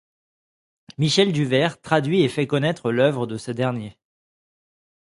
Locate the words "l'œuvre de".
2.91-3.37